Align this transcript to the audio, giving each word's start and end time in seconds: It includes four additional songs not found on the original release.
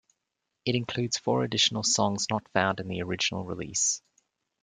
It 0.65 0.73
includes 0.73 1.19
four 1.19 1.43
additional 1.43 1.83
songs 1.83 2.25
not 2.31 2.49
found 2.53 2.81
on 2.81 2.87
the 2.87 3.03
original 3.03 3.45
release. 3.45 4.01